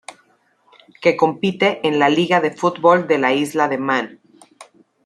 [1.03, 4.19] Que compite en la Liga de Fútbol de la Isla de Man.